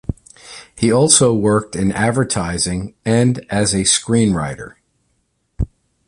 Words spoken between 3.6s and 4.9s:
a screenwriter.